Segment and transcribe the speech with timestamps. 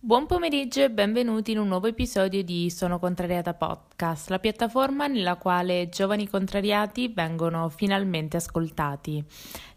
[0.00, 5.34] Buon pomeriggio e benvenuti in un nuovo episodio di Sono Contrariata Podcast, la piattaforma nella
[5.34, 9.24] quale giovani contrariati vengono finalmente ascoltati.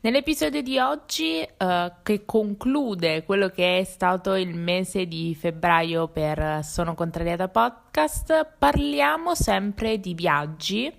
[0.01, 6.63] Nell'episodio di oggi, eh, che conclude quello che è stato il mese di febbraio per
[6.63, 10.93] Sono Contrariata Podcast, parliamo sempre di viaggi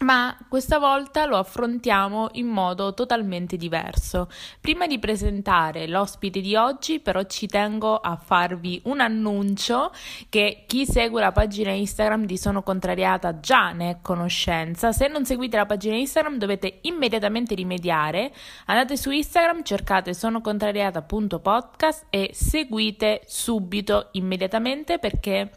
[0.00, 4.28] ma questa volta lo affrontiamo in modo totalmente diverso.
[4.60, 9.92] Prima di presentare l'ospite di oggi, però ci tengo a farvi un annuncio
[10.28, 14.92] che chi segue la pagina Instagram di Sono Contrariata già ne è conoscenza.
[14.92, 18.32] Se non seguite la pagina Instagram dovete immediatamente rimediare.
[18.66, 25.50] Andate su Instagram, cercate sonocontrariata.podcast e seguite subito, immediatamente perché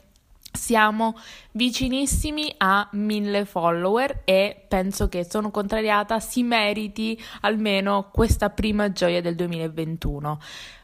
[0.51, 1.17] siamo
[1.51, 9.21] vicinissimi a mille follower e penso che sono contrariata si meriti almeno questa prima gioia
[9.21, 10.39] del 2021.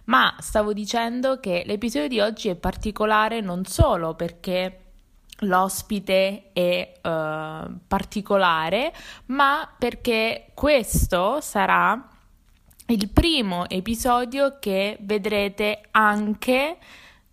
[0.05, 4.80] Ma stavo dicendo che l'episodio di oggi è particolare non solo perché
[5.39, 8.94] l'ospite è uh, particolare,
[9.27, 12.09] ma perché questo sarà
[12.88, 16.77] il primo episodio che vedrete anche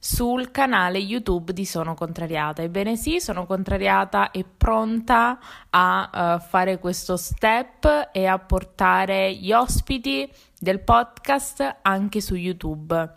[0.02, 2.62] sul canale YouTube di Sono Contrariata.
[2.62, 9.52] Ebbene sì, sono contrariata e pronta a uh, fare questo step e a portare gli
[9.52, 10.28] ospiti
[10.58, 13.14] del podcast anche su YouTube.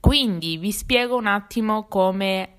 [0.00, 2.55] Quindi vi spiego un attimo come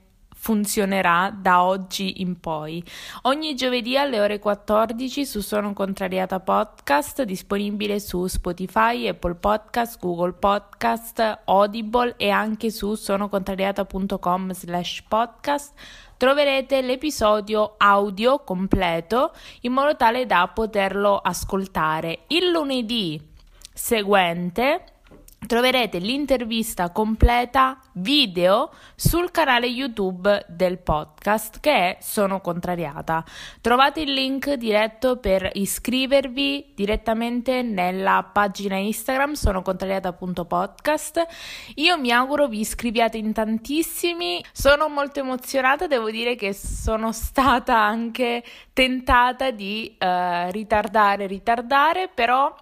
[0.47, 2.81] funzionerà da oggi in poi.
[3.23, 10.31] Ogni giovedì alle ore 14 su Sono Contrariata Podcast, disponibile su Spotify, Apple Podcast, Google
[10.31, 15.73] Podcast, Audible e anche su sonocontrariata.com slash podcast
[16.15, 22.19] troverete l'episodio audio completo in modo tale da poterlo ascoltare.
[22.27, 23.21] Il lunedì
[23.73, 24.96] seguente
[25.47, 33.23] troverete l'intervista completa video sul canale YouTube del podcast che è Sono Contrariata.
[33.61, 41.25] Trovate il link diretto per iscrivervi direttamente nella pagina Instagram sonocontrariata.podcast.
[41.75, 44.43] Io mi auguro vi iscriviate in tantissimi.
[44.51, 52.53] Sono molto emozionata, devo dire che sono stata anche tentata di uh, ritardare, ritardare, però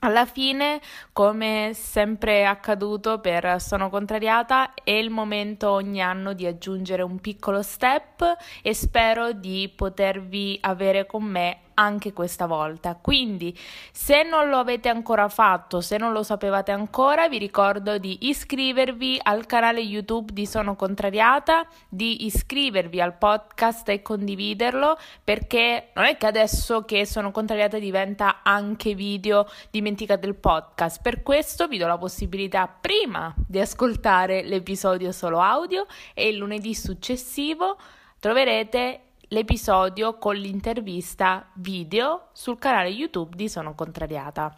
[0.00, 0.80] alla fine,
[1.12, 7.18] come sempre è accaduto per Sono Contrariata, è il momento ogni anno di aggiungere un
[7.20, 12.98] piccolo step e spero di potervi avere con me anche questa volta.
[13.00, 13.56] Quindi,
[13.92, 19.20] se non lo avete ancora fatto, se non lo sapevate ancora, vi ricordo di iscrivervi
[19.22, 26.16] al canale YouTube di Sono Contrariata, di iscrivervi al podcast e condividerlo, perché non è
[26.16, 31.00] che adesso che Sono Contrariata diventa anche video dimenticate il podcast.
[31.00, 36.74] Per questo vi do la possibilità prima di ascoltare l'episodio solo audio e il lunedì
[36.74, 37.78] successivo
[38.18, 44.54] troverete l'episodio con l'intervista video sul canale YouTube di Sono Contrariata.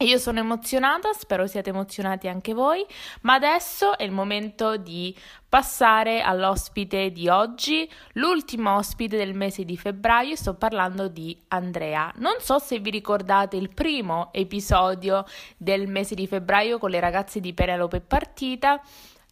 [0.00, 2.86] Io sono emozionata, spero siate emozionati anche voi,
[3.22, 5.12] ma adesso è il momento di
[5.48, 12.12] passare all'ospite di oggi, l'ultimo ospite del mese di febbraio, sto parlando di Andrea.
[12.18, 15.24] Non so se vi ricordate il primo episodio
[15.56, 18.80] del mese di febbraio con le ragazze di Penelope Partita,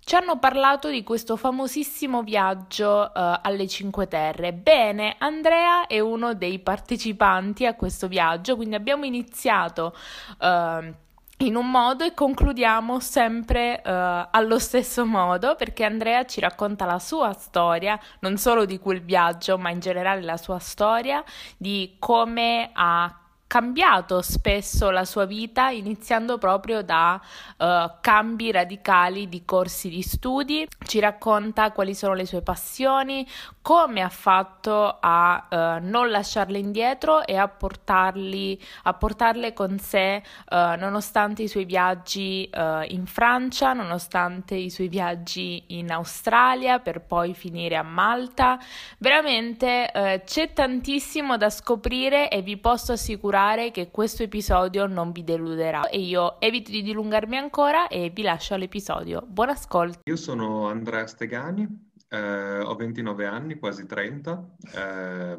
[0.07, 4.53] ci hanno parlato di questo famosissimo viaggio uh, alle Cinque Terre.
[4.53, 9.97] Bene, Andrea è uno dei partecipanti a questo viaggio, quindi abbiamo iniziato
[10.39, 10.95] uh,
[11.39, 17.01] in un modo e concludiamo sempre uh, allo stesso modo perché Andrea ci racconta la
[17.01, 21.25] sua storia, non solo di quel viaggio, ma in generale la sua storia,
[21.57, 23.26] di come ha
[23.57, 27.19] cambiato spesso la sua vita iniziando proprio da
[27.57, 27.65] uh,
[28.03, 33.27] cambi radicali di corsi di studi, ci racconta quali sono le sue passioni,
[33.63, 40.23] come ha fatto a uh, non lasciarle indietro e a, portarli, a portarle con sé
[40.51, 42.51] uh, nonostante i suoi viaggi
[42.89, 48.59] in Francia, nonostante i suoi viaggi in Australia per poi finire a Malta.
[48.99, 55.23] Veramente c'è tantissimo da scoprire e vi posso assicurare assicurare che questo episodio non vi
[55.23, 59.23] deluderà e io evito di dilungarmi ancora e vi lascio all'episodio.
[59.27, 60.01] Buon ascolto.
[60.05, 65.37] Io sono Andrea Stegani, eh, ho 29 anni, quasi 30, eh,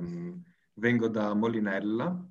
[0.76, 2.26] vengo da Molinella,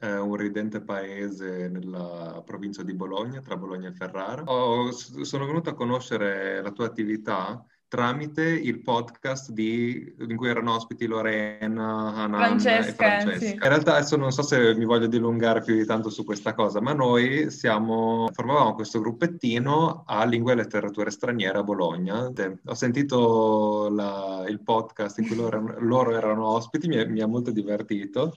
[0.00, 4.44] eh, un ridente paese nella provincia di Bologna, tra Bologna e Ferrara.
[4.44, 10.76] Ho, sono venuto a conoscere la tua attività tramite il podcast di, in cui erano
[10.76, 13.46] ospiti Lorena, Hanan Francesca, e Francesca.
[13.46, 13.52] sì.
[13.54, 16.80] In realtà adesso non so se mi voglio dilungare più di tanto su questa cosa,
[16.80, 22.30] ma noi siamo, formavamo questo gruppettino a Lingua e Letterature Straniere a Bologna.
[22.66, 27.50] Ho sentito la, il podcast in cui loro, loro erano ospiti, mi, mi ha molto
[27.50, 28.36] divertito.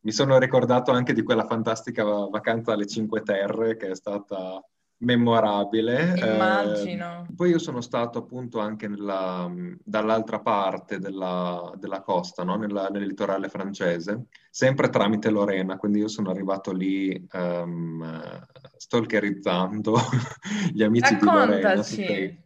[0.00, 4.60] Mi sono ricordato anche di quella fantastica vacanza alle Cinque Terre che è stata
[4.98, 6.14] memorabile.
[6.16, 7.26] Immagino.
[7.28, 9.50] Eh, poi io sono stato appunto anche nella,
[9.82, 12.56] dall'altra parte della, della costa, no?
[12.56, 18.44] nella, nel litorale francese, sempre tramite Lorena, quindi io sono arrivato lì um,
[18.76, 19.96] stalkerizzando
[20.72, 21.96] gli amici Raccontaci.
[21.96, 22.36] di Lorena.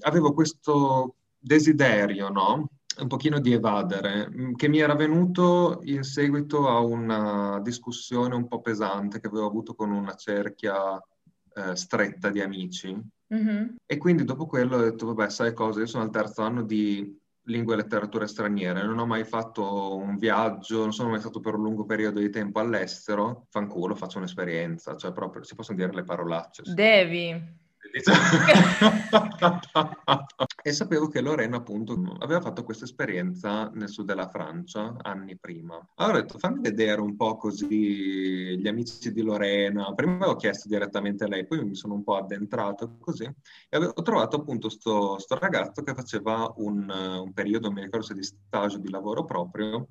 [0.00, 2.68] Avevo questo desiderio, no?
[2.98, 8.48] Un pochino di evadere, mm, che mi era venuto in seguito a una discussione un
[8.48, 11.00] po' pesante che avevo avuto con una cerchia
[11.54, 12.98] eh, stretta di amici.
[13.34, 13.74] Mm-hmm.
[13.84, 17.18] E quindi dopo quello ho detto, vabbè, sai cosa, io sono al terzo anno di
[17.46, 21.54] lingue e letterature straniere, non ho mai fatto un viaggio, non sono mai stato per
[21.54, 26.02] un lungo periodo di tempo all'estero, fanculo, faccio un'esperienza, cioè proprio si possono dire le
[26.02, 26.62] parolacce.
[26.74, 27.64] Devi.
[30.62, 35.78] E sapevo che Lorena appunto aveva fatto questa esperienza nel sud della Francia anni prima.
[35.96, 39.92] Allora ho detto fammi vedere un po' così gli amici di Lorena.
[39.94, 43.92] Prima avevo chiesto direttamente a lei, poi mi sono un po' addentrato così e avevo
[44.02, 48.80] trovato appunto sto, sto ragazzo che faceva un, un periodo, mi ricordo se di stage
[48.80, 49.88] di lavoro proprio,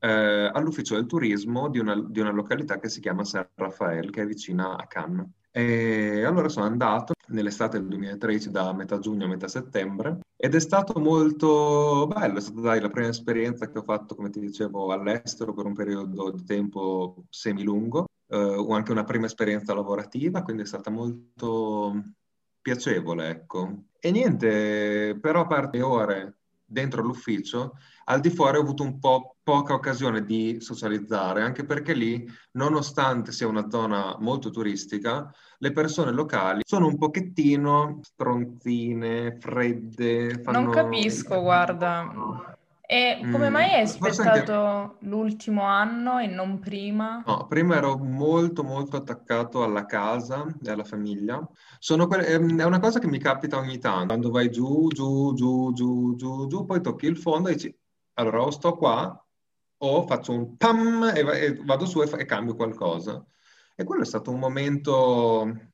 [0.00, 4.22] eh, all'ufficio del turismo di una, di una, località che si chiama San Raffaele, che
[4.22, 5.26] è vicina a Cannes.
[5.58, 10.60] E allora sono andato nell'estate del 2013 da metà giugno a metà settembre ed è
[10.60, 14.92] stato molto bello, è stata dai, la prima esperienza che ho fatto, come ti dicevo,
[14.92, 20.66] all'estero per un periodo di tempo semilungo, eh, anche una prima esperienza lavorativa, quindi è
[20.66, 22.04] stata molto
[22.60, 23.86] piacevole, ecco.
[23.98, 29.36] E niente, però a parte ore dentro l'ufficio, al di fuori ho avuto un po'
[29.42, 36.12] poca occasione di socializzare, anche perché lì, nonostante sia una zona molto turistica, le persone
[36.12, 40.42] locali sono un pochettino stronzine, fredde.
[40.42, 40.60] Fanno...
[40.60, 42.56] Non capisco, guarda.
[42.90, 44.96] E come mm, mai hai aspettato anche...
[45.00, 47.22] l'ultimo anno e non prima?
[47.26, 51.38] No, prima ero molto molto attaccato alla casa e alla famiglia.
[51.86, 52.24] Que...
[52.24, 54.06] È una cosa che mi capita ogni tanto.
[54.06, 57.78] Quando vai giù, giù, giù, giù, giù, giù, poi tocchi il fondo e dici,
[58.14, 59.22] allora o sto qua
[59.80, 62.16] o faccio un pam e, vado su e, fa...
[62.16, 63.22] e cambio qualcosa.
[63.76, 65.72] E quello è stato un momento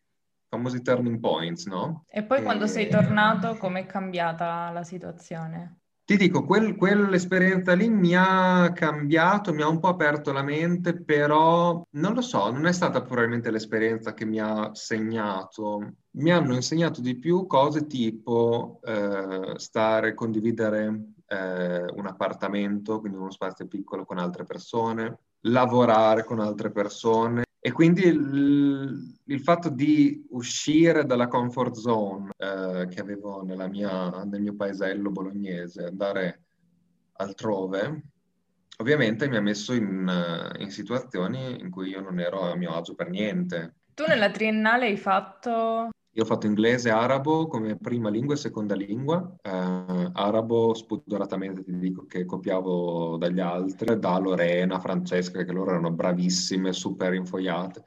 [0.49, 2.07] famosi turning points, no?
[2.09, 2.43] E poi e...
[2.43, 5.79] quando sei tornato, com'è cambiata la situazione?
[6.07, 11.03] Ti dico, quel, quell'esperienza lì mi ha cambiato, mi ha un po' aperto la mente,
[11.03, 15.95] però non lo so, non è stata probabilmente l'esperienza che mi ha segnato.
[16.17, 23.31] Mi hanno insegnato di più cose tipo eh, stare, condividere eh, un appartamento, quindi uno
[23.31, 30.23] spazio piccolo con altre persone, lavorare con altre persone, e quindi il, il, fatto di
[30.33, 36.43] uscire dalla comfort zone eh, che avevo mia, nel mio paesello bolognese, andare
[37.13, 38.03] altrove,
[38.77, 42.95] ovviamente mi ha messo in, in, situazioni in cui io non ero a mio agio
[42.95, 43.77] per niente.
[43.95, 48.39] Tu nella triennale hai fatto io ho fatto inglese e arabo come prima lingua e
[48.39, 49.35] seconda lingua.
[49.43, 55.91] Eh, arabo spudoratamente ti dico che copiavo dagli altri, da Lorena, Francesca, che loro erano
[55.91, 57.83] bravissime, super infoiate.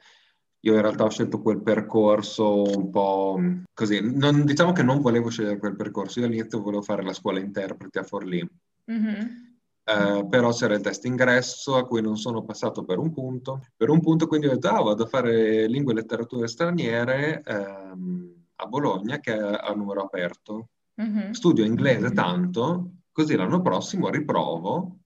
[0.60, 3.40] Io in realtà ho scelto quel percorso un po'
[3.72, 4.00] così.
[4.02, 6.20] Non, diciamo che non volevo scegliere quel percorso.
[6.20, 8.46] Io all'inizio volevo fare la scuola interpreti a Forlì.
[8.90, 9.47] Mm-hmm.
[9.88, 13.64] Eh, però c'era il test ingresso a cui non sono passato per un punto.
[13.74, 18.44] Per un punto quindi ho detto, ah, vado a fare lingue e letterature straniere ehm,
[18.56, 20.68] a Bologna che è a numero aperto.
[21.00, 21.30] Mm-hmm.
[21.30, 24.98] Studio inglese tanto, così l'anno prossimo riprovo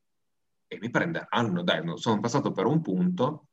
[0.66, 1.62] e mi prenderanno.
[1.62, 3.46] Dai, sono passato per un punto.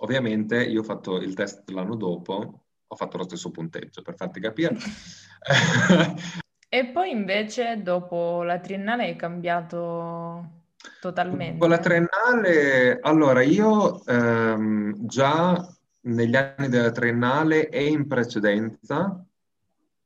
[0.00, 4.40] Ovviamente io ho fatto il test l'anno dopo, ho fatto lo stesso punteggio per farti
[4.40, 4.76] capire.
[6.74, 10.62] E poi invece dopo la triennale hai cambiato
[11.02, 11.52] totalmente.
[11.58, 15.70] Dopo la triennale, allora io ehm, già
[16.04, 19.22] negli anni della triennale e in precedenza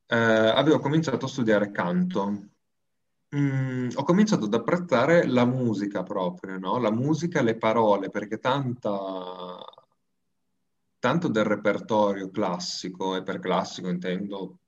[0.09, 2.49] eh, avevo cominciato a studiare canto.
[3.37, 6.81] Mm, ho cominciato ad apprezzare la musica proprio, no?
[6.81, 9.57] La musica le parole, perché tanta,
[10.99, 14.59] tanto del repertorio classico, e per classico intendo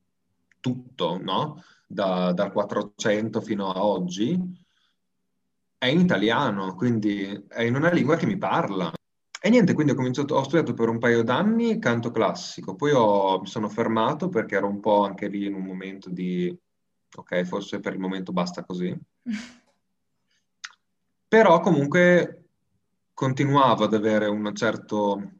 [0.60, 1.60] tutto, no?
[1.88, 4.38] Da, dal 400 fino a oggi,
[5.78, 8.92] è in italiano, quindi è in una lingua che mi parla.
[9.40, 13.40] E niente, quindi ho cominciato, ho studiato per un paio d'anni canto classico, poi ho,
[13.40, 16.56] mi sono fermato perché ero un po' anche lì in un momento di
[17.16, 17.42] ok?
[17.44, 18.96] Forse per il momento basta così.
[21.28, 22.44] Però comunque
[23.12, 25.37] continuavo ad avere un certo,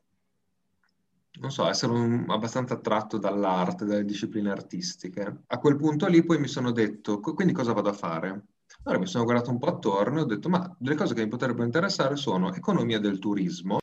[1.41, 5.43] non so, essere un, abbastanza attratto dall'arte, dalle discipline artistiche.
[5.47, 8.45] A quel punto lì poi mi sono detto, quindi cosa vado a fare?
[8.85, 11.29] Allora mi sono guardato un po' attorno e ho detto, ma delle cose che mi
[11.29, 13.79] potrebbero interessare sono economia del turismo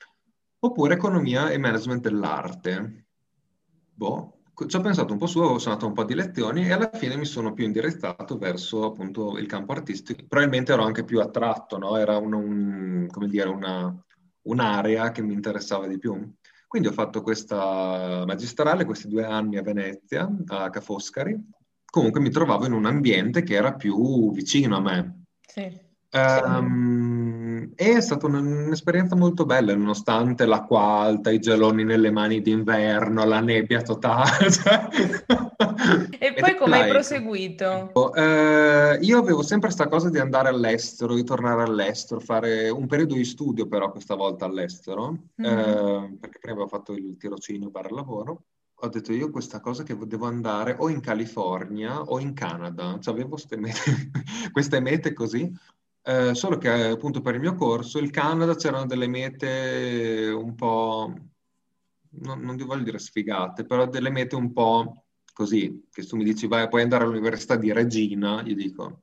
[0.59, 3.07] oppure economia e management dell'arte.
[3.93, 6.89] Boh, ci ho pensato un po' su, ho suonato un po' di lezioni e alla
[6.93, 10.23] fine mi sono più indirizzato verso appunto il campo artistico.
[10.27, 11.97] Probabilmente ero anche più attratto, no?
[11.97, 13.93] Era un, un, dire, una,
[14.43, 16.33] un'area che mi interessava di più.
[16.67, 21.37] Quindi ho fatto questa magistrale, questi due anni a Venezia, a Ca' Foscari.
[21.85, 25.23] Comunque mi trovavo in un ambiente che era più vicino a me.
[25.47, 25.83] Sì.
[26.11, 33.39] Um, è stata un'esperienza molto bella, nonostante l'acqua alta, i geloni nelle mani d'inverno, la
[33.41, 34.47] nebbia totale.
[36.19, 37.91] E poi come hai proseguito?
[37.93, 43.15] Uh, io avevo sempre questa cosa di andare all'estero, di tornare all'estero, fare un periodo
[43.15, 45.57] di studio però questa volta all'estero, mm-hmm.
[45.59, 48.43] uh, perché prima avevo fatto il tirocinio per lavoro
[48.77, 53.13] ho detto io questa cosa che devo andare o in California o in Canada, cioè
[53.13, 54.11] avevo queste mete,
[54.51, 55.49] queste mete così,
[56.03, 61.13] eh, solo che appunto per il mio corso il Canada c'erano delle mete un po',
[62.21, 65.04] non, non ti voglio dire sfigate, però delle mete un po'
[65.35, 69.01] così, che tu mi dici vai, puoi andare all'università di Regina, io dico.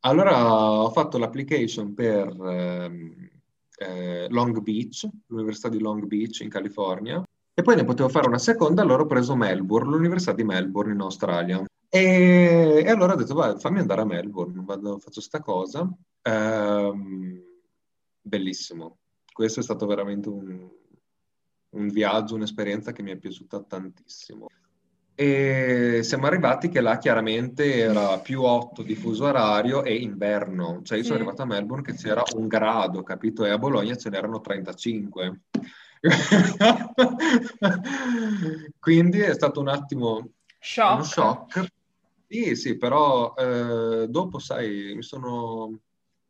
[0.00, 3.30] Allora ho fatto l'application per eh,
[3.78, 7.22] eh, Long Beach, l'università di Long Beach in California,
[7.54, 11.00] e poi ne potevo fare una seconda, allora ho preso Melbourne, l'università di Melbourne in
[11.00, 11.64] Australia.
[11.88, 15.88] E, e allora ho detto, vai, fammi andare a Melbourne, vado, faccio sta cosa.
[16.22, 17.40] Ehm,
[18.20, 18.98] bellissimo.
[19.32, 20.68] Questo è stato veramente un,
[21.70, 24.48] un viaggio, un'esperienza che mi è piaciuta tantissimo.
[25.16, 30.98] E siamo arrivati che là chiaramente era più 8 di fuso orario e inverno, cioè
[30.98, 33.44] io sono arrivato a Melbourne che c'era un grado, capito?
[33.44, 35.40] E a Bologna ce n'erano 35.
[38.80, 41.04] Quindi è stato un attimo shock.
[41.04, 41.72] Shock
[42.34, 45.78] sì, sì, però eh, dopo, sai, mi sono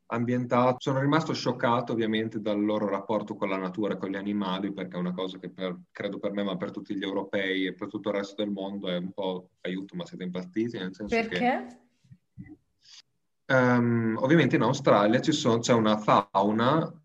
[0.07, 4.97] ambientato, sono rimasto scioccato ovviamente dal loro rapporto con la natura, con gli animali, perché
[4.97, 7.89] è una cosa che per, credo per me, ma per tutti gli europei e per
[7.89, 10.79] tutto il resto del mondo è un po' aiuto, ma siete impazziti?
[10.79, 11.79] Nel senso perché?
[12.37, 17.01] Che, um, ovviamente in Australia sono, c'è una fauna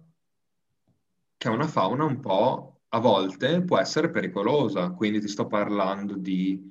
[1.38, 6.16] che è una fauna un po' a volte può essere pericolosa, quindi ti sto parlando
[6.16, 6.70] di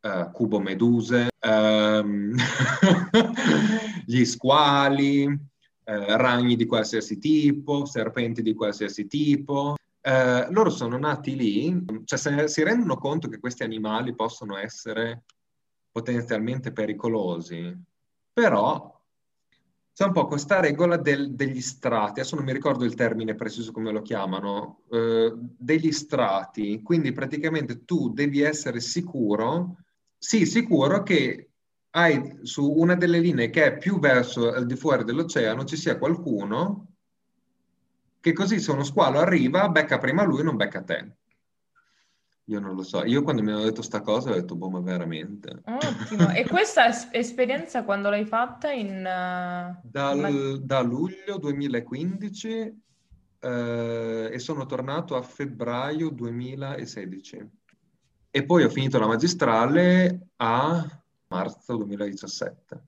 [0.00, 2.34] uh, cubomeduse, um,
[4.06, 5.38] gli squali,
[5.88, 9.76] uh, ragni di qualsiasi tipo, serpenti di qualsiasi tipo.
[10.00, 15.24] Uh, loro sono nati lì, cioè se, si rendono conto che questi animali possono essere
[15.90, 17.76] potenzialmente pericolosi,
[18.32, 18.96] però
[19.92, 23.72] c'è un po' questa regola del, degli strati, adesso non mi ricordo il termine preciso
[23.72, 29.78] come lo chiamano, eh, degli strati, quindi praticamente tu devi essere sicuro
[30.20, 31.47] sì, sicuro che
[31.90, 35.98] hai su una delle linee che è più verso al di fuori dell'oceano ci sia
[35.98, 36.88] qualcuno
[38.20, 41.16] che così se uno squalo arriva, becca prima lui, non becca te.
[42.44, 43.04] Io non lo so.
[43.04, 45.60] Io quando mi hanno detto sta cosa ho detto, boh, ma veramente.
[45.64, 46.30] Ottimo.
[46.32, 48.98] E questa es- esperienza quando l'hai fatta in...
[48.98, 50.60] Uh, Dal.
[50.62, 52.82] Da luglio 2015
[53.40, 57.50] eh, e sono tornato a febbraio 2016.
[58.30, 62.82] E poi ho finito la magistrale a marzo 2017.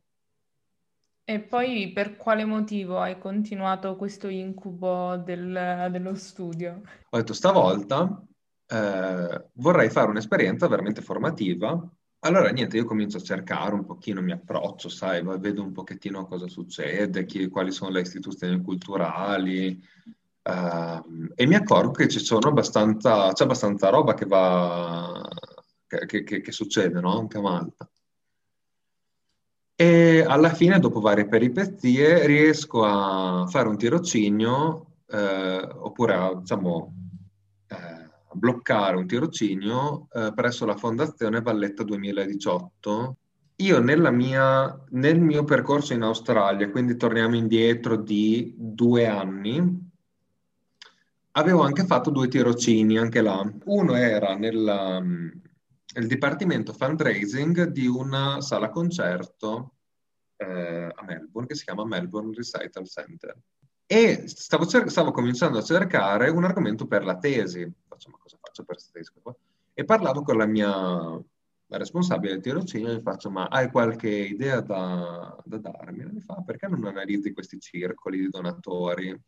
[1.24, 6.82] E poi per quale motivo hai continuato questo incubo del, dello studio?
[7.10, 8.24] Ho detto stavolta
[8.72, 11.88] eh, vorrei fare un'esperienza veramente formativa.
[12.20, 16.46] Allora niente, io comincio a cercare un pochino, mi approccio, sai, vedo un pochettino cosa
[16.46, 19.82] succede, chi, quali sono le istituzioni culturali,
[20.42, 25.22] Uh, e mi accorgo che ci sono abbastanza, c'è abbastanza roba che va,
[25.86, 27.18] che, che, che succede, no?
[27.18, 27.90] Anche a Malta.
[29.80, 36.94] E alla fine, dopo varie peripezie, riesco a fare un tirocinio, eh, oppure a, diciamo,
[37.66, 43.16] eh, bloccare un tirocinio eh, presso la Fondazione Valletta 2018.
[43.56, 49.90] Io mia, nel mio percorso in Australia, quindi torniamo indietro di due anni,
[51.30, 53.50] avevo anche fatto due tirocini anche là.
[53.64, 55.40] Uno era nel,
[55.94, 59.74] nel dipartimento fundraising di una sala concerto
[60.36, 63.36] eh, a Melbourne che si chiama Melbourne Recital Center.
[63.86, 67.68] E stavo, cer- stavo, cominciando a cercare un argomento per la tesi.
[67.88, 69.10] Faccio, ma cosa faccio per questa tesi?
[69.74, 71.20] E parlavo con la mia
[71.66, 76.02] responsabile del tirocinio gli faccio, ma hai qualche idea da, da darmi?
[76.02, 79.18] E mi fa, perché non analizzi questi circoli di donatori?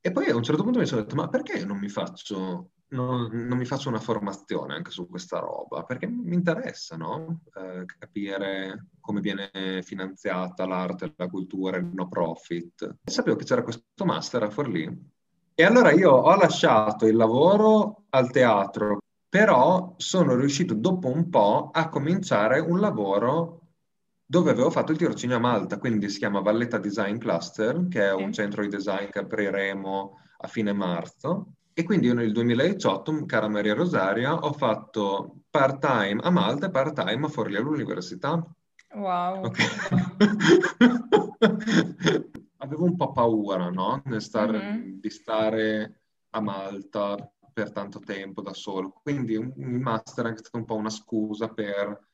[0.00, 3.28] E poi a un certo punto mi sono detto, ma perché non mi faccio, non,
[3.32, 5.82] non mi faccio una formazione anche su questa roba?
[5.82, 7.40] Perché mi interessa, no?
[7.54, 9.50] Eh, capire come viene
[9.82, 12.96] finanziata l'arte, la cultura, il no profit.
[13.04, 15.16] E sapevo che c'era questo master a Forlì.
[15.54, 21.70] E allora io ho lasciato il lavoro al teatro, però sono riuscito dopo un po'
[21.72, 23.57] a cominciare un lavoro
[24.30, 28.12] dove avevo fatto il tirocinio a Malta, quindi si chiama Valletta Design Cluster, che è
[28.12, 31.54] un centro di design che apriremo a fine marzo.
[31.72, 37.24] E quindi io nel 2018, cara Maria Rosaria, ho fatto part-time a Malta e part-time
[37.24, 38.46] a Forlì all'università.
[38.92, 39.46] Wow.
[39.46, 39.66] Okay.
[42.58, 44.02] Avevo un po' paura, no?
[44.18, 45.00] Stare, mm-hmm.
[45.00, 47.16] Di stare a Malta
[47.50, 48.92] per tanto tempo da solo.
[49.02, 52.07] Quindi il master è anche stato un po' una scusa per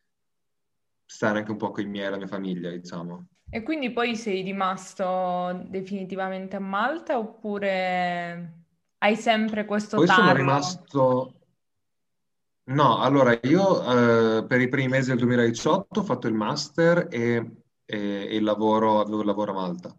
[1.05, 3.27] stare anche un po' con i miei e la mia famiglia, diciamo.
[3.51, 8.65] E quindi poi sei rimasto definitivamente a Malta oppure
[8.99, 10.23] hai sempre questo poi tarlo?
[10.23, 11.35] sono rimasto...
[12.67, 17.63] No, allora io eh, per i primi mesi del 2018 ho fatto il master e,
[17.85, 19.95] e, e il lavoro, avevo il lavoro a Malta.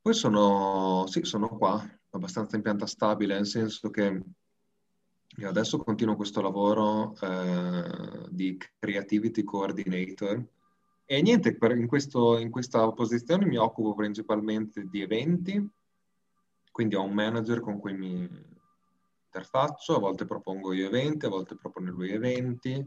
[0.00, 4.22] Poi sono, sì, sono qua, abbastanza in pianta stabile, nel senso che
[5.36, 10.44] io adesso continuo questo lavoro eh, di creativity coordinator
[11.12, 15.68] e niente, per, in, questo, in questa posizione mi occupo principalmente di eventi,
[16.70, 18.28] quindi ho un manager con cui mi
[19.24, 22.84] interfaccio, a volte propongo io eventi, a volte propone lui eventi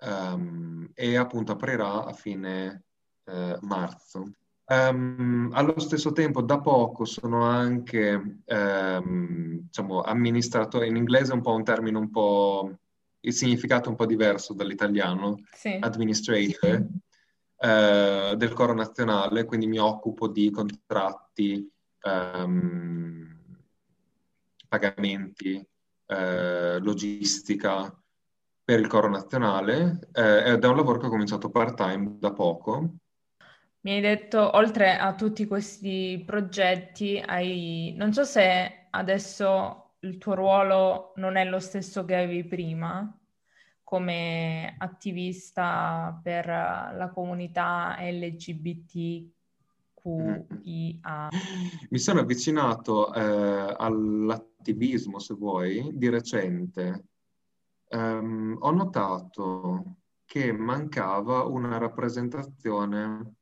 [0.00, 2.84] um, e appunto aprirà a fine
[3.24, 4.32] uh, marzo.
[4.68, 11.40] Um, allo stesso tempo, da poco sono anche, um, diciamo, amministratore, in inglese è un
[11.40, 12.76] po' un termine un po',
[13.20, 15.78] il significato è un po' diverso dall'italiano, sì.
[15.80, 16.84] administrator,
[17.58, 21.70] uh, del coro nazionale, quindi mi occupo di contratti,
[22.02, 23.38] um,
[24.66, 25.64] pagamenti,
[26.06, 27.96] uh, logistica
[28.64, 32.94] per il coro nazionale, uh, ed è un lavoro che ho cominciato part-time da poco,
[33.86, 37.94] mi hai detto, oltre a tutti questi progetti, hai...
[37.96, 43.16] non so se adesso il tuo ruolo non è lo stesso che avevi prima,
[43.84, 49.28] come attivista per la comunità LGBTQIA.
[51.88, 57.04] Mi sono avvicinato eh, all'attivismo, se vuoi, di recente.
[57.90, 63.35] Um, ho notato che mancava una rappresentazione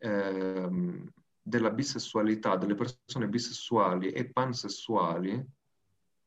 [0.00, 5.46] ehm, della bisessualità, delle persone bisessuali e pansessuali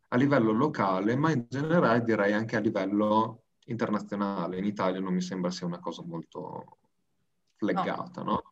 [0.10, 4.58] a livello locale, ma in generale direi anche a livello internazionale.
[4.58, 6.78] In Italia non mi sembra sia una cosa molto
[7.56, 8.32] fleggata, no?
[8.32, 8.52] no?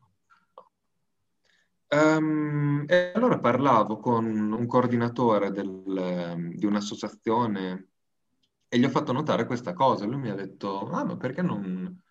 [1.93, 7.89] Um, e allora parlavo con un coordinatore del, di un'associazione
[8.69, 10.05] e gli ho fatto notare questa cosa.
[10.05, 12.01] Lui mi ha detto, ah, ma perché non,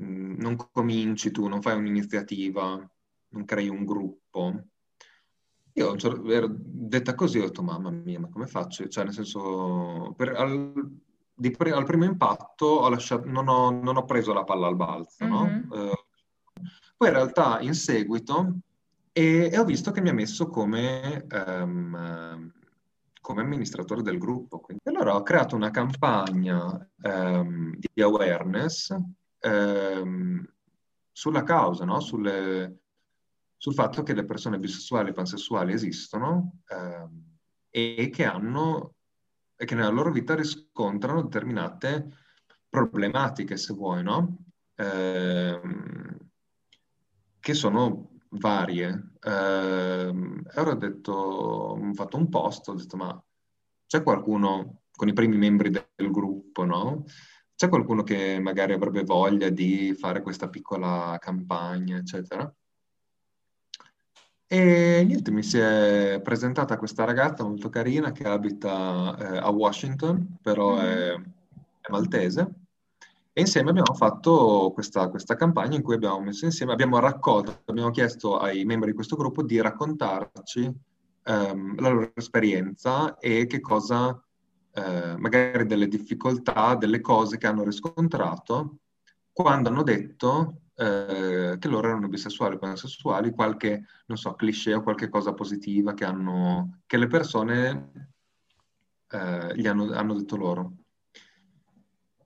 [0.00, 2.90] Mm, non cominci tu, non fai un'iniziativa,
[3.28, 4.62] non crei un gruppo.
[5.74, 5.96] Io
[6.28, 8.86] ero detta così, ho detto, mamma mia, ma come faccio?
[8.88, 10.72] Cioè, nel senso, per, al,
[11.34, 15.24] di, al, primo impatto ho lasciato, non, ho, non, ho, preso la palla al balzo,
[15.24, 15.32] mm-hmm.
[15.32, 15.74] no?
[15.74, 16.04] Eh,
[16.96, 18.58] poi in realtà in seguito
[19.12, 22.52] e, e, ho visto che mi ha messo come, um,
[23.20, 24.60] come amministratore del gruppo.
[24.60, 28.96] Quindi, allora ho creato una campagna um, di awareness
[29.44, 30.46] ehm,
[31.12, 32.00] sulla causa, no?
[32.00, 32.80] Sulle,
[33.56, 37.36] sul fatto che le persone bisessuali e pansessuali esistono ehm,
[37.70, 38.94] e che hanno
[39.56, 42.08] e che nella loro vita riscontrano determinate
[42.68, 44.38] problematiche, se vuoi, no?
[44.76, 46.18] Ehm,
[47.40, 49.12] che sono varie.
[49.20, 53.22] Ehm, e ora ho detto, ho fatto un post, ho detto, ma
[53.86, 57.04] c'è qualcuno con i primi membri del gruppo, no?
[57.56, 62.52] C'è qualcuno che magari avrebbe voglia di fare questa piccola campagna, eccetera?
[64.46, 70.36] E niente, mi si è presentata questa ragazza molto carina che abita eh, a Washington,
[70.42, 71.22] però è, mm-hmm.
[71.80, 72.54] è, maltese.
[73.32, 77.90] E insieme abbiamo fatto questa, questa, campagna in cui abbiamo messo insieme, abbiamo raccolto, abbiamo
[77.90, 80.72] chiesto ai membri di questo gruppo di raccontarci
[81.24, 84.20] ehm, la loro esperienza e che cosa
[84.74, 88.78] eh, magari delle difficoltà, delle cose che hanno riscontrato
[89.32, 94.82] quando hanno detto eh, che loro erano bisessuali o pansessuali, qualche, non so, cliché o
[94.82, 98.12] qualche cosa positiva che, hanno, che le persone
[99.10, 100.72] eh, gli hanno, hanno detto loro.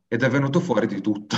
[0.08, 1.36] ed è venuto fuori di tutto.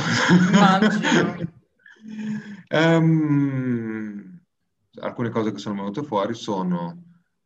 [2.71, 4.41] Um,
[5.01, 7.03] alcune cose che sono venute fuori sono,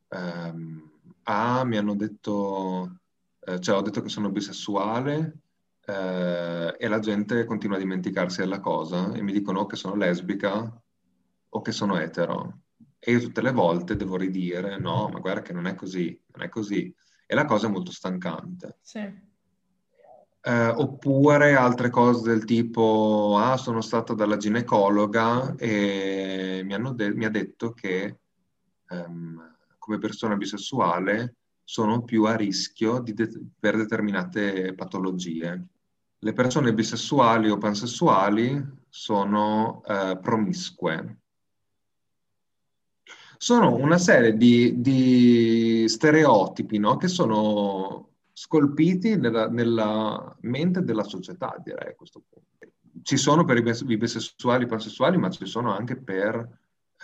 [0.08, 0.90] um,
[1.24, 3.00] ah, mi hanno detto,
[3.46, 5.38] eh, cioè ho detto che sono bisessuale
[5.86, 9.94] eh, e la gente continua a dimenticarsi della cosa e mi dicono o che sono
[9.96, 10.82] lesbica
[11.48, 12.60] o che sono etero.
[12.98, 16.42] E io tutte le volte devo ridire, no, ma guarda che non è così, non
[16.42, 16.92] è così.
[17.26, 18.78] E la cosa è molto stancante.
[18.80, 19.32] Sì.
[20.46, 27.24] Eh, oppure altre cose del tipo, ah, sono stata dalla ginecologa e mi, de- mi
[27.24, 28.18] ha detto che
[28.88, 35.66] um, come persona bisessuale sono più a rischio de- per determinate patologie.
[36.18, 41.18] Le persone bisessuali o pansessuali sono uh, promiscue.
[43.36, 46.96] Sono una serie di, di stereotipi no?
[46.96, 52.52] che sono scolpiti nella, nella, mente della società, direi a questo punto.
[53.02, 56.36] Ci sono per i bisessuali, i pansessuali, ma ci sono anche per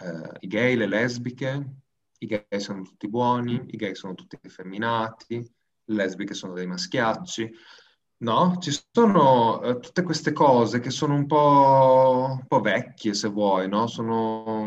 [0.01, 1.75] eh, i gay, le lesbiche.
[2.22, 7.50] I gay sono tutti buoni, i gay sono tutti effeminati, le lesbiche sono dei maschiacci.
[8.18, 13.28] No, ci sono eh, tutte queste cose che sono un po', un po', vecchie, se
[13.28, 13.87] vuoi, no?
[13.87, 14.66] Sono,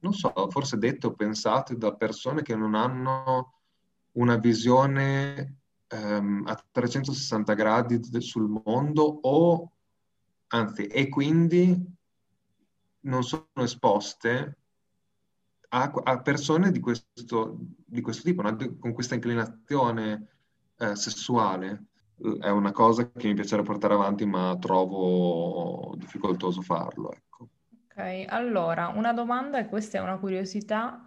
[0.00, 3.60] non so, forse dette o pensate da persone che non hanno
[4.12, 5.60] una visione
[5.94, 9.70] um, a 360 gradi sul mondo o
[10.48, 11.96] anzi, e quindi
[13.02, 14.59] non sono esposte
[15.72, 18.56] a, a persone di questo, di questo tipo, no?
[18.78, 20.28] con questa inclinazione
[20.78, 21.84] eh, sessuale.
[22.40, 27.12] È una cosa che mi piacerebbe portare avanti, ma trovo difficoltoso farlo.
[27.12, 27.48] Ecco.
[27.86, 31.04] Ok, allora, una domanda, e questa è una curiosità.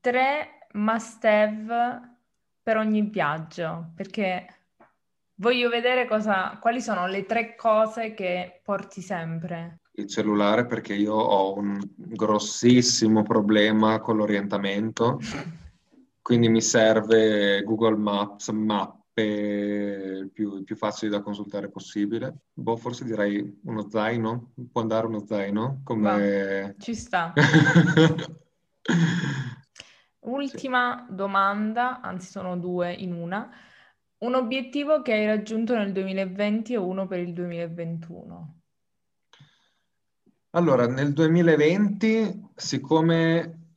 [0.00, 2.18] Tre must have
[2.62, 4.46] per ogni viaggio, perché
[5.36, 9.80] voglio vedere cosa, quali sono le tre cose che porti sempre.
[9.96, 15.20] Il cellulare perché io ho un grossissimo problema con l'orientamento,
[16.20, 22.34] quindi mi serve Google Maps, mappe più, più facili da consultare possibile.
[22.52, 25.82] Boh, forse direi uno zaino, può andare uno zaino?
[25.84, 26.62] Come...
[26.62, 27.32] Va, ci sta.
[30.26, 33.50] Ultima domanda, anzi sono due in una.
[34.18, 38.62] Un obiettivo che hai raggiunto nel 2020 e uno per il 2021.
[40.54, 43.72] Allora, nel 2020, siccome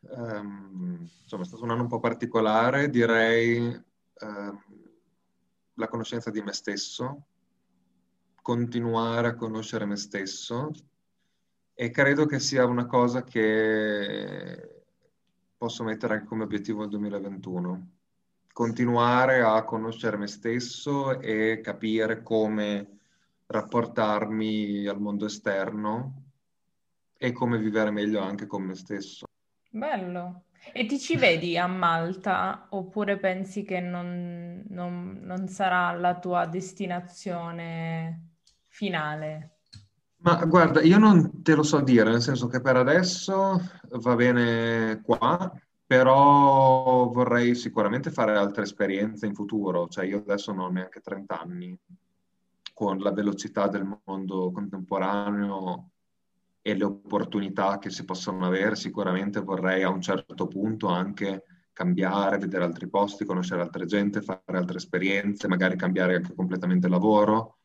[0.00, 4.58] um, insomma, è stato un anno un po' particolare, direi uh,
[5.72, 7.22] la conoscenza di me stesso,
[8.42, 10.70] continuare a conoscere me stesso
[11.72, 14.82] e credo che sia una cosa che
[15.56, 17.90] posso mettere anche come obiettivo il 2021.
[18.52, 22.99] Continuare a conoscere me stesso e capire come
[23.50, 26.22] rapportarmi al mondo esterno
[27.16, 29.26] e come vivere meglio anche con me stesso.
[29.68, 30.44] Bello.
[30.72, 36.46] E ti ci vedi a Malta oppure pensi che non, non, non sarà la tua
[36.46, 38.36] destinazione
[38.68, 39.56] finale?
[40.18, 43.58] Ma guarda, io non te lo so dire, nel senso che per adesso
[43.90, 45.50] va bene qua,
[45.86, 49.88] però vorrei sicuramente fare altre esperienze in futuro.
[49.88, 51.78] Cioè, io adesso non ho neanche 30 anni,
[52.72, 55.90] con la velocità del mondo contemporaneo
[56.62, 62.38] e le opportunità che si possono avere, sicuramente vorrei a un certo punto anche cambiare,
[62.38, 67.60] vedere altri posti, conoscere altre gente, fare altre esperienze, magari cambiare anche completamente lavoro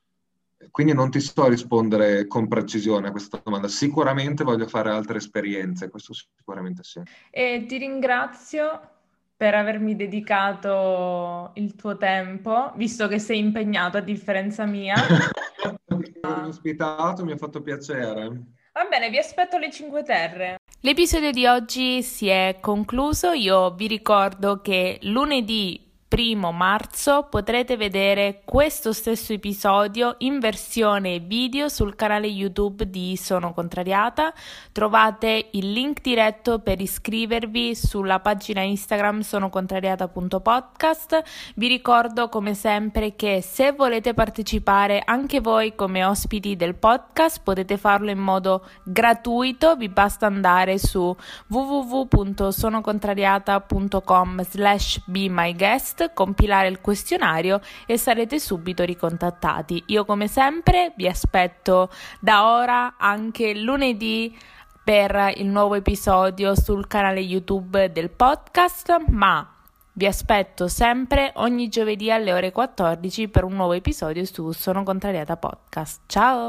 [0.72, 3.68] quindi non ti so rispondere con precisione a questa domanda.
[3.68, 7.02] Sicuramente voglio fare altre esperienze, questo sicuramente sì.
[7.30, 8.95] E ti ringrazio
[9.38, 14.96] per avermi dedicato il tuo tempo, visto che sei impegnato a differenza mia.
[15.86, 18.28] per avermi ospitato, mi ha fatto piacere.
[18.74, 20.56] Va bene, vi aspetto alle 5 Terre.
[20.82, 23.32] L'episodio di oggi si è concluso.
[23.32, 31.68] Io vi ricordo che lunedì primo marzo potrete vedere questo stesso episodio in versione video
[31.68, 34.32] sul canale YouTube di Sono Contrariata.
[34.72, 41.24] Trovate il link diretto per iscrivervi sulla pagina Instagram sonocontrariata.podcast.
[41.56, 47.78] Vi ricordo come sempre che se volete partecipare anche voi come ospiti del podcast potete
[47.78, 51.16] farlo in modo gratuito, vi basta andare su
[51.48, 59.84] www.sonocontrariata.com slash be my guest compilare il questionario e sarete subito ricontattati.
[59.88, 64.38] Io come sempre vi aspetto da ora anche lunedì
[64.84, 69.50] per il nuovo episodio sul canale YouTube del podcast, ma
[69.98, 75.38] Vi aspetto sempre ogni giovedì alle ore 14 per un nuovo episodio su Sono Contrariata
[75.38, 76.02] Podcast.
[76.08, 76.44] Ciao!